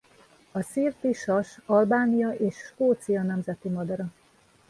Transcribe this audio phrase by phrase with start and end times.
[0.51, 4.05] A szirti sas Albánia és Skócia nemzeti madara.